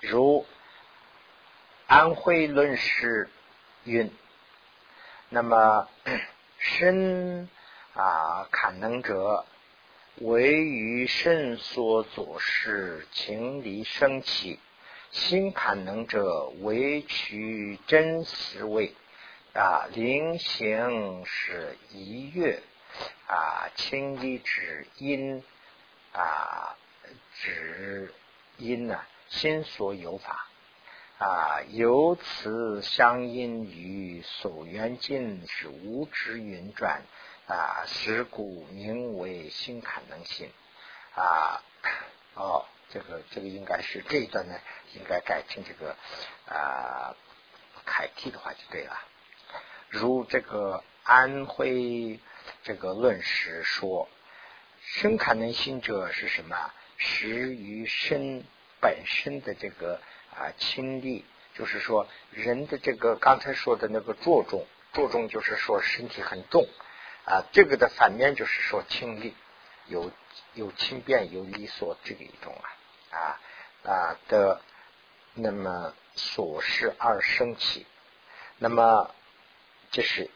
[0.00, 0.46] 如
[1.88, 3.28] 安徽论师
[3.82, 4.16] 云：
[5.28, 5.88] 那么
[6.58, 7.48] 身
[7.94, 9.44] 啊可能者，
[10.20, 14.58] 为于甚所做事情理生起；
[15.10, 18.94] 心可能者，为取真实位
[19.54, 22.60] 啊灵行是一月。
[23.26, 25.44] 啊，清理指因
[26.12, 26.74] 啊，
[27.34, 28.12] 指
[28.56, 30.48] 因呢，心所有法
[31.18, 37.02] 啊，由此相应于所缘境是无知运转
[37.48, 40.50] 啊，是故名为心坎能心
[41.14, 41.62] 啊。
[42.34, 44.54] 哦，这个这个应该是这一段呢，
[44.94, 45.96] 应该改成这个
[46.46, 47.16] 啊，
[47.84, 48.96] 楷体的话就对了。
[49.88, 52.20] 如这个安徽。
[52.62, 54.08] 这个论师说，
[54.80, 56.72] 生坎能心者是什么？
[56.96, 58.42] 始于身
[58.80, 60.00] 本身的这个
[60.34, 66.66] 啊轻力，就是说人的这个刚才说的那个着重，着重就是说身体很重
[67.28, 69.34] 啊，这个的反面就是说轻力，
[69.86, 70.10] 有
[70.54, 72.66] 有轻便有利索这个一种啊
[73.18, 73.40] 啊
[73.84, 74.62] 啊的，
[75.34, 77.86] 那么所事而生起，
[78.56, 79.10] 那么
[79.90, 80.30] 这是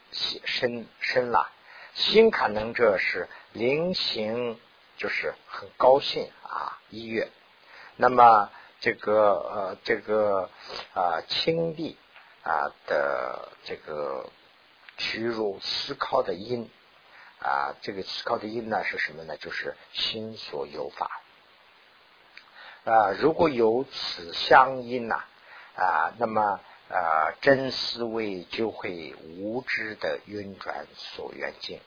[0.45, 1.51] 深深了。
[1.95, 4.59] 心可能者是灵行，
[4.99, 7.31] 就是很高兴啊，一悦。
[7.97, 10.51] 那么这个呃，这个
[10.95, 11.97] 啊，清利
[12.43, 14.31] 啊的这个
[14.99, 16.71] 屈辱思考的因
[17.43, 19.37] 啊，这个思考的因呢是什么呢？
[19.37, 21.21] 就是心所有法
[22.85, 23.11] 啊。
[23.19, 25.25] 如果有此相因呐
[25.77, 31.81] 啊，那么啊真思维就会无知的运转所缘境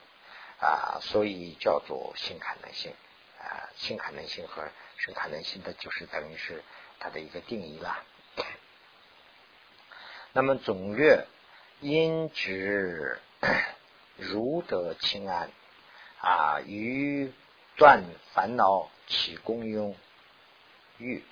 [0.60, 2.92] 啊，所以叫做心可能性
[3.40, 6.62] 啊，心可能性和生可能性的，就是等于是
[6.98, 8.02] 它的一个定义了。
[10.32, 11.26] 那么总略
[11.80, 13.18] 因之
[14.16, 15.50] 如得清安
[16.20, 17.32] 啊，于
[17.76, 18.02] 断
[18.32, 19.94] 烦恼起功用
[20.98, 21.22] 欲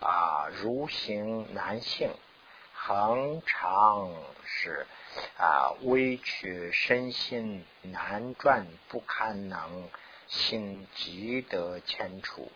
[0.00, 2.10] 啊，如行难性，
[2.72, 4.12] 恒常
[4.44, 4.86] 是
[5.38, 9.88] 啊，微屈身心难转不堪能，
[10.28, 12.50] 心即得牵除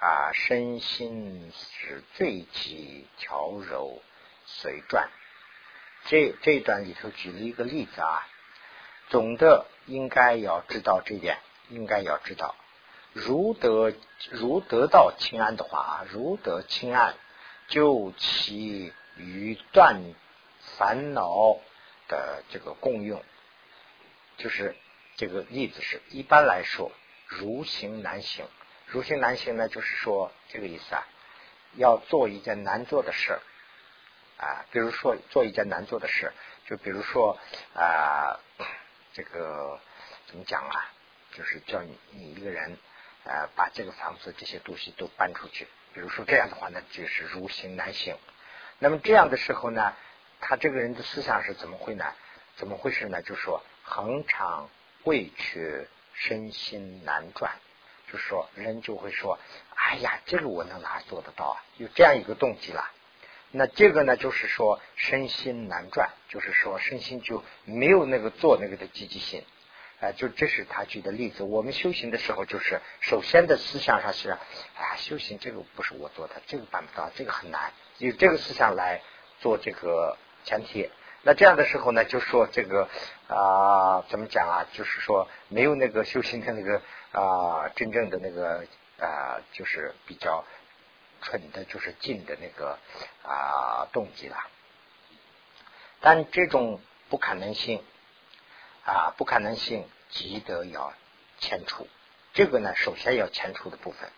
[0.00, 4.02] 啊，身心是最极调柔。
[4.50, 5.10] 随转，
[6.06, 8.26] 这这段里头举了一个例子啊。
[9.08, 11.38] 总的应该要知道这点，
[11.68, 12.54] 应该要知道，
[13.12, 13.92] 如得
[14.30, 17.14] 如得到清安的话，如得清安，
[17.68, 20.02] 就其与断
[20.76, 21.58] 烦恼
[22.08, 23.22] 的这个共用，
[24.36, 24.76] 就是
[25.16, 26.92] 这个例子是一般来说，
[27.26, 28.46] 如行难行，
[28.86, 31.06] 如行难行呢，就是说这个意思啊，
[31.74, 33.40] 要做一件难做的事。
[34.40, 36.32] 啊，比如说做一件难做的事，
[36.68, 37.36] 就比如说
[37.74, 38.38] 啊，
[39.18, 39.80] 这个
[40.28, 40.92] 怎么讲啊？
[41.32, 42.78] 就是叫你你一个人
[43.24, 45.66] 啊，把这个房子这些东西都搬出去。
[45.92, 48.16] 比如说这样的话呢，就是如行难行。
[48.78, 49.92] 那么这样的时候呢，
[50.40, 52.14] 他这个人的思想是怎么会呢？
[52.54, 53.20] 怎么回事呢？
[53.22, 54.70] 就说恒常
[55.02, 57.56] 未缺，身心难转。
[58.12, 59.36] 就说人就会说，
[59.74, 61.64] 哎呀，这个我能哪做得到啊？
[61.76, 62.88] 有这样一个动机了。
[63.50, 69.42] 那这个呢，就是说身心难转，就是说身心就没有那个做那个的积极性，
[70.00, 71.42] 啊，就这是他举的例子。
[71.44, 74.38] 我们修行的时候，就是首先的思想上是，啊，
[74.96, 79.00] 修行这个不是我做的，这个办不到，这个很难，以这个思想来
[79.40, 80.90] 做这个前提。
[81.22, 82.86] 那这样的时候呢，就说这个
[83.28, 84.66] 啊，怎么讲啊？
[84.74, 86.82] 就是说没有那个修行的那个
[87.12, 88.66] 啊，真正的那个
[89.00, 90.44] 啊，就是比较。
[91.20, 92.78] 蠢的就是静的那个
[93.22, 94.36] 啊动机了，
[96.00, 97.82] 但这种不可能性
[98.84, 100.92] 啊不可能性，即得要
[101.38, 101.88] 迁出。
[102.34, 104.10] 这个呢，首先要迁出的部分。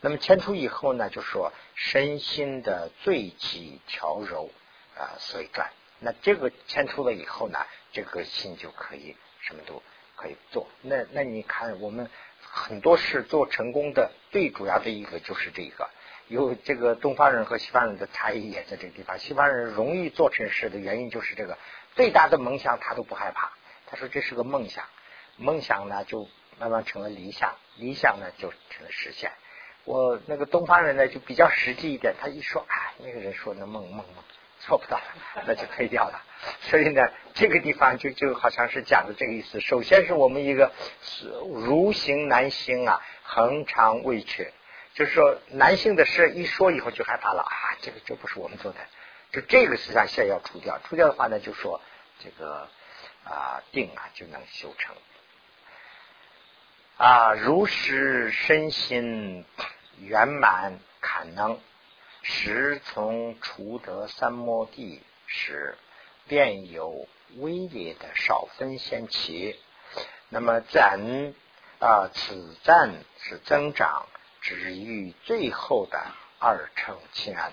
[0.00, 4.50] 那么迁出以后呢，就说身心的最极调柔
[4.96, 5.72] 啊所以转。
[5.98, 7.58] 那这个迁出了以后呢，
[7.92, 9.82] 这个心就可以什么都
[10.14, 10.68] 可以做。
[10.82, 15.88] 那那你看，我们很多事做成功的最主要的一个就是这个。
[16.28, 19.18] 有这个东方人和西方人的差异也在这个地方。
[19.18, 21.56] 西方人容易做成事的原因就是这个，
[21.94, 23.52] 最大的梦想他都不害怕。
[23.86, 24.84] 他说这是个梦想，
[25.36, 29.30] 梦想呢就慢慢成了理想，理想呢就成了实现。
[29.84, 34.06] 我那个东方人呢就比较实际一点，他一说啊，那个人说那梦梦梦
[34.58, 35.00] 做不到，
[35.46, 36.24] 那就推掉了。
[36.62, 37.02] 所以呢，
[37.34, 39.60] 这个地方就就好像是讲的这个意思。
[39.60, 40.72] 首先是我们一个
[41.64, 44.52] 如行难行啊，恒常未缺。
[44.96, 47.76] 就是说，男性的事一说以后就害怕了啊！
[47.82, 48.78] 这个这不是我们做的，
[49.30, 50.80] 就这个思想先要除掉。
[50.88, 51.82] 除掉的话呢，就说
[52.18, 52.66] 这个
[53.24, 54.96] 啊定啊就能修成
[56.96, 59.44] 啊，如是身心
[59.98, 61.60] 圆满堪能，
[62.22, 65.76] 时从除得三摩地时，
[66.26, 69.60] 便有微劣的少分先起。
[70.30, 71.34] 那么暂
[71.80, 74.06] 啊，此战是增长。
[74.46, 76.00] 至于最后的
[76.38, 77.52] 二乘清安，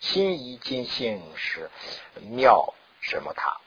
[0.00, 1.70] 心一尽性是
[2.22, 3.60] 妙什么他，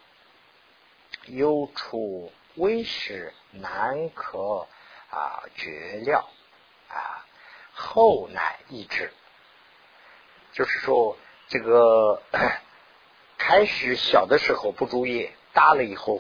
[1.28, 4.68] 忧处微时难可
[5.12, 6.28] 啊绝料
[6.90, 7.24] 啊，
[7.72, 9.14] 后乃易知。
[10.52, 11.20] 就是说，
[11.50, 12.24] 这个
[13.38, 16.20] 开始小的时候不注意，大了以后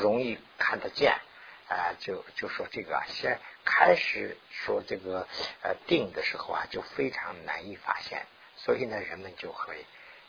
[0.00, 1.20] 容易看得见。
[1.68, 5.26] 啊，就就说这个先开始说这个
[5.62, 9.84] 呃定的时候啊，就非常难以发现，所以呢，人们就会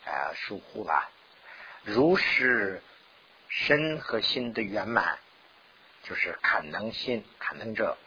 [0.06, 1.08] 呃疏忽了。
[1.84, 2.82] 如是
[3.50, 5.20] 身和心的圆满，
[6.02, 8.00] 就是坎能心坎能者，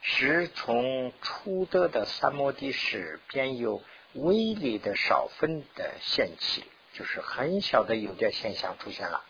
[0.00, 9.24] 时从初得的三摩地时，便有微粒的少分的现起，就是很小的有点现象出现了。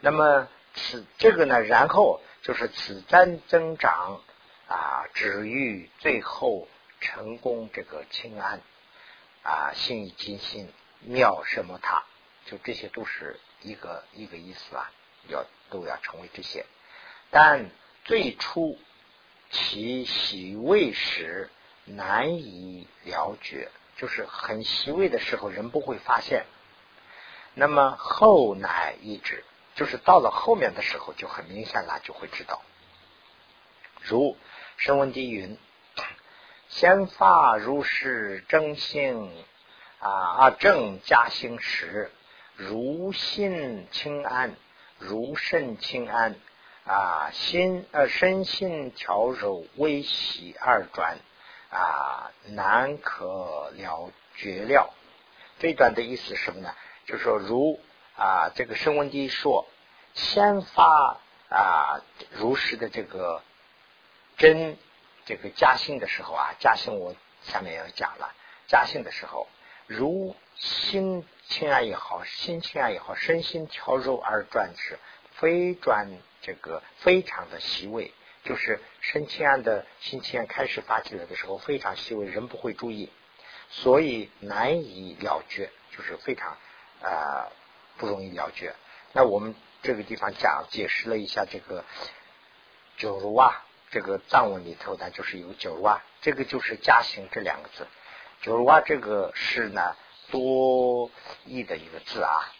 [0.00, 2.20] 那么此这个呢，然后。
[2.44, 4.20] 就是此瞻增长
[4.68, 6.68] 啊，止于最后
[7.00, 8.60] 成功这个清安
[9.42, 10.70] 啊，心以尽心
[11.00, 12.04] 妙什么他，
[12.44, 14.92] 就这些都是一个一个意思啊，
[15.26, 16.66] 要都要成为这些。
[17.30, 17.70] 但
[18.04, 18.78] 最初
[19.50, 21.48] 其细微时
[21.86, 26.44] 难以了觉，就是很细微的时候人不会发现。
[27.54, 32.62] 那么后乃一直，就是到了后面的时候就很明显了，就会知道。
[34.02, 34.36] 如
[34.76, 35.58] 声闻地云：
[36.68, 39.32] 先发如是正性
[39.98, 42.10] 啊，正加兴时，
[42.54, 44.54] 如心清安，
[44.98, 46.36] 如肾清安
[46.84, 51.18] 啊，心呃身心调柔，微喜二转
[51.70, 54.92] 啊，难可了绝了。
[55.58, 56.74] 这段的意思是什么呢？
[57.06, 57.80] 就是说，如
[58.16, 59.66] 啊，这个声闻地说，
[60.14, 62.00] 先发啊
[62.32, 63.42] 如实的这个。
[64.36, 64.76] 真
[65.26, 68.34] 这个加兴的时候啊，加兴我下面要讲了。
[68.66, 69.46] 加兴的时候，
[69.86, 74.98] 如心清安也好，心清安也好，身心调柔而转之，
[75.34, 76.08] 非转
[76.42, 78.12] 这个非常的细微，
[78.42, 83.12] 就是身清安的心清安开始发起来的时候，非常细微，人不会注意，
[83.70, 86.58] 所以难以了决，就是非常
[87.02, 87.52] 啊
[87.96, 88.74] 不容易了决。
[89.12, 91.84] 那我们这个地方讲解释了一下这个
[92.96, 93.64] 九如啊。
[93.90, 97.86] 这个藏文里头呢，就是有九哇，这个就是加行这两个字。
[98.40, 99.94] 九哇这个是呢
[100.32, 101.12] 多
[101.44, 102.52] 义的一个字啊。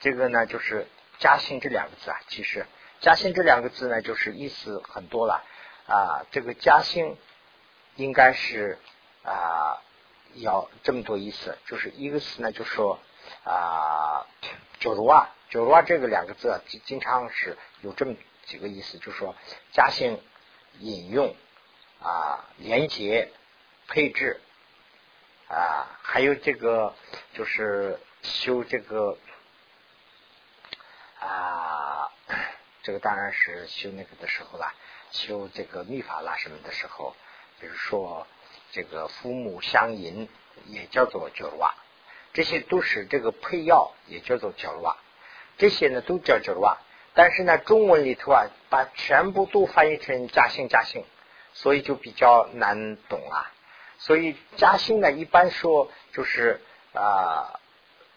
[0.00, 0.86] 这个呢就是
[1.18, 2.66] 加行这两个字啊，其实
[3.00, 5.44] 加行这两个字呢，就是意思很多了
[5.86, 6.24] 啊。
[6.30, 7.18] 这个加行
[7.96, 8.78] 应该是
[9.22, 9.82] 啊
[10.36, 12.98] 要这么多意思，就是一个词呢，就说
[13.44, 14.26] 啊
[14.80, 18.14] 九如啊九如啊这个两个字经经常是有这么
[18.46, 19.34] 几个意思，就是说
[19.72, 20.20] 加行。
[20.80, 21.36] 引用
[22.02, 23.30] 啊，连接
[23.86, 24.40] 配置
[25.46, 26.92] 啊，还有这个
[27.32, 29.16] 就是修这个
[31.20, 32.10] 啊，
[32.82, 34.74] 这个当然是修那个的时候了，
[35.12, 37.14] 修这个秘法啦什么的时候，
[37.60, 38.26] 比如说
[38.72, 40.28] 这个父母相迎
[40.66, 41.72] 也叫做角瓦，
[42.34, 44.98] 这些都是这个配药也叫做角瓦，
[45.56, 46.76] 这些呢都叫角瓦。
[47.14, 51.04] 但是呢，中文里头啊，把全部都翻译成加兴加兴，
[51.52, 53.52] 所以就比较难懂啊。
[53.98, 56.60] 所以加兴呢，一般说就是
[56.92, 57.60] 啊，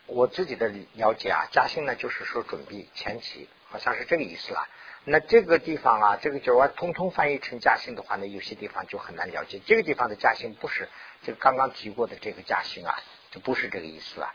[0.08, 4.68] 我自己的了解啊，加兴呢就是说准备前期，好像是这个意思啦。
[5.04, 9.62] 那这个地方啊，这个就我通通翻译成加兴的话呢，有些地方就很难了解。
[9.68, 10.90] 这个地方的加兴不是
[11.22, 13.00] 这个刚刚提过的这个加兴啊，
[13.38, 14.34] 不是这个意思啊。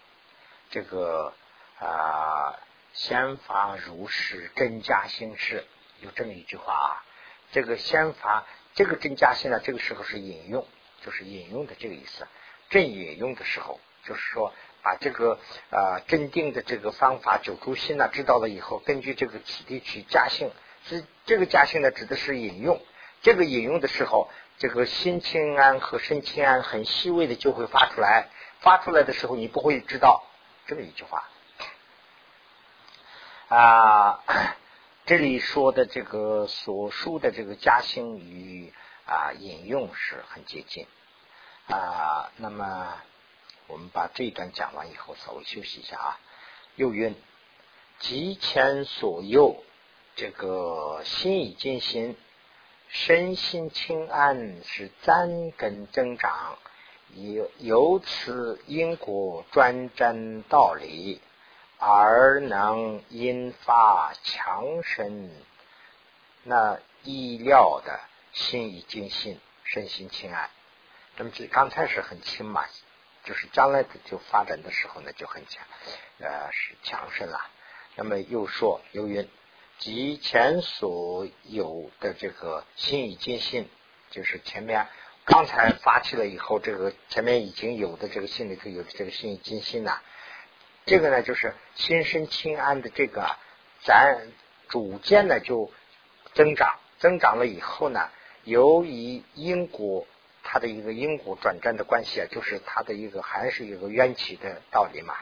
[0.70, 1.32] 这个
[1.78, 2.58] 啊。
[2.94, 5.64] 先发如是真假心事，
[6.00, 7.04] 有这么一句话啊。
[7.50, 8.44] 这个先发，
[8.74, 10.66] 这个真假心呢，这个时候是引用，
[11.00, 12.28] 就是引用的这个意思。
[12.68, 15.38] 正引用的时候，就是说把这个
[15.70, 20.50] 啊镇定的这个方法九诸心呢知道了以后，根据这个起地取假性，
[20.84, 22.78] 是这个假性呢指的是引用。
[23.22, 28.28] 这个引用的时候，这个心清安和身清安很细微的就会发出来，
[28.62, 30.24] 发出来的时候你不会知道
[30.66, 31.28] 这么一句话。
[33.48, 34.24] 啊，
[35.04, 38.72] 这里说的这个所述的这个嘉兴与
[39.04, 40.86] 啊引用是很接近
[41.66, 42.32] 啊。
[42.36, 42.94] 那么
[43.66, 46.18] 我们把这一段讲完以后，稍微休息一下啊。
[46.76, 47.14] 又云：
[47.98, 49.62] 极前所诱，
[50.16, 52.16] 这个心已尽心，
[52.88, 56.56] 身心清安，是三根增长，
[57.14, 61.20] 由由此因果专真道理。
[61.84, 65.32] 而能引发强身，
[66.44, 67.98] 那意料的
[68.32, 70.48] 心已尽心，身心清安。
[71.16, 72.64] 那么这刚才是很轻嘛，
[73.24, 75.66] 就是将来的就发展的时候呢就很强，
[76.20, 77.40] 呃是强身了。
[77.96, 79.28] 那么又说由于
[79.78, 83.68] 即前所有的这个心已尽心，
[84.12, 84.86] 就是前面
[85.24, 90.00] 刚才发起了以后，这个前面已经有的这个心里头有的这个心已尽心呐。
[90.84, 93.36] 这个呢，就是心身清安的这个，
[93.84, 94.20] 咱
[94.68, 95.70] 逐渐呢就
[96.34, 98.10] 增长，增长了以后呢，
[98.42, 100.06] 由于因果
[100.42, 105.14] 它的一个因果转战的关系啊，就是它的一个还是一个缘起的道理嘛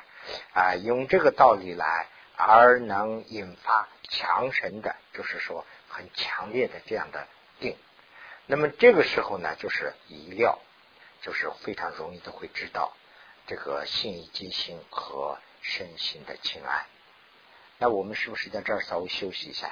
[0.54, 7.26] 啊，用这个道理来而能引发强神的，就是说很强烈的这样的
[7.60, 7.76] 定。
[8.50, 10.58] 那么这个时候呢，就是一料，
[11.22, 12.96] 就是非常容易的会知道
[13.46, 15.38] 这个性意即心和。
[15.62, 16.86] 身心的清安，
[17.76, 19.70] 那我们是不是在这儿稍微休息一下？